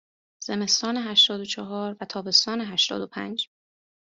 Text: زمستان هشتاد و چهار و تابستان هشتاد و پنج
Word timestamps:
زمستان 0.43 0.97
هشتاد 0.97 1.39
و 1.39 1.45
چهار 1.45 1.95
و 2.01 2.05
تابستان 2.05 2.61
هشتاد 2.61 3.01
و 3.01 3.07
پنج 3.07 3.49